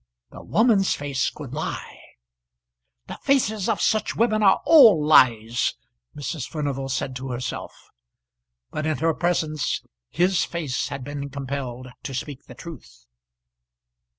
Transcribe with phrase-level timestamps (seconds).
[0.31, 1.99] The woman's face could lie;
[3.05, 5.75] "the faces of such women are all lies,"
[6.15, 6.49] Mrs.
[6.49, 7.91] Furnival said to herself;
[8.71, 13.05] but in her presence his face had been compelled to speak the truth.